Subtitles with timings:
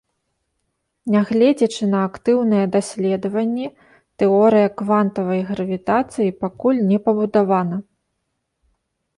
[1.15, 3.67] Нягледзячы на актыўныя даследаванні,
[4.23, 7.77] тэорыя квантавай гравітацыі пакуль не пабудавана.